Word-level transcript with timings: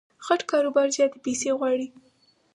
غټ 0.25 0.41
کاروبار 0.51 0.87
زیاتي 0.97 1.17
پیسې 1.25 1.49
غواړي. 1.59 1.87